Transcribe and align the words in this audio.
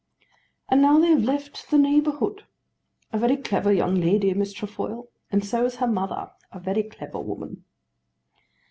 "And 0.67 0.81
now 0.81 0.97
they 0.99 1.09
have 1.09 1.23
left 1.25 1.69
the 1.69 1.77
neighbourhood. 1.77 2.41
A 3.13 3.19
very 3.19 3.37
clever 3.37 3.71
young 3.71 3.93
lady, 4.01 4.33
Miss 4.33 4.51
Trefoil; 4.51 5.11
and 5.29 5.45
so 5.45 5.63
is 5.63 5.75
her 5.75 5.85
mother, 5.85 6.31
a 6.51 6.59
very 6.59 6.81
clever 6.81 7.19
woman." 7.19 7.65